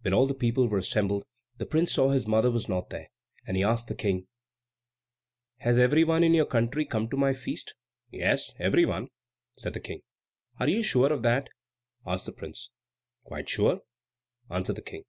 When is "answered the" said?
14.48-14.80